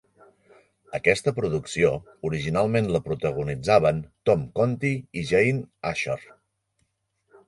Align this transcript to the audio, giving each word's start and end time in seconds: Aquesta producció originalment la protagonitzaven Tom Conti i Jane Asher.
Aquesta 0.99 1.33
producció 1.39 1.91
originalment 2.29 2.87
la 2.95 3.01
protagonitzaven 3.09 3.99
Tom 4.31 4.47
Conti 4.61 4.93
i 5.21 5.25
Jane 5.33 5.61
Asher. 5.91 6.17